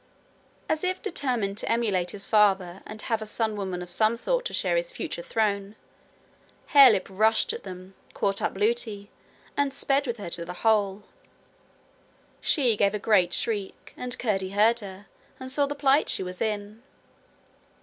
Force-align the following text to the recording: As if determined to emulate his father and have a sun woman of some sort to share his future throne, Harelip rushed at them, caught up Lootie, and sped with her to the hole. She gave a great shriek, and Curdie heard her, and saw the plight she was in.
As 0.67 0.83
if 0.83 0.99
determined 0.99 1.59
to 1.59 1.71
emulate 1.71 2.09
his 2.09 2.25
father 2.25 2.81
and 2.87 2.99
have 3.03 3.21
a 3.21 3.27
sun 3.27 3.55
woman 3.55 3.83
of 3.83 3.91
some 3.91 4.17
sort 4.17 4.45
to 4.45 4.51
share 4.53 4.75
his 4.75 4.91
future 4.91 5.21
throne, 5.21 5.75
Harelip 6.73 7.05
rushed 7.07 7.53
at 7.53 7.61
them, 7.61 7.93
caught 8.15 8.41
up 8.41 8.55
Lootie, 8.55 9.09
and 9.55 9.71
sped 9.71 10.07
with 10.07 10.17
her 10.17 10.31
to 10.31 10.43
the 10.43 10.65
hole. 10.65 11.03
She 12.41 12.75
gave 12.75 12.95
a 12.95 12.97
great 12.97 13.31
shriek, 13.31 13.93
and 13.95 14.17
Curdie 14.17 14.53
heard 14.57 14.79
her, 14.79 15.05
and 15.39 15.51
saw 15.51 15.67
the 15.67 15.75
plight 15.75 16.09
she 16.09 16.23
was 16.23 16.41
in. 16.41 16.81